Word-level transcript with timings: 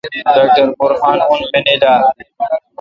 ڈاکٹر 0.35 0.65
برہان 0.79 1.17
اون 1.29 1.41
مینل 1.53 1.81
اؘ 1.91 1.99